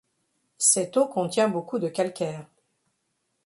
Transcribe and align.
Cette 0.57 0.97
eau 0.97 1.07
contient 1.07 1.47
beaucoup 1.47 1.77
de 1.77 1.87
calcaire. 1.87 2.47